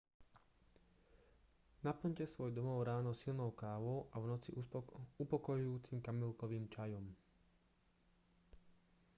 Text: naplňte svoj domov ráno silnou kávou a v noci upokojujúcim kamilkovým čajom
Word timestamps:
naplňte 1.85 2.25
svoj 2.27 2.49
domov 2.57 2.79
ráno 2.89 3.11
silnou 3.21 3.51
kávou 3.63 3.97
a 4.09 4.15
v 4.19 4.25
noci 4.33 4.49
upokojujúcim 5.23 5.99
kamilkovým 6.07 6.65
čajom 6.75 7.05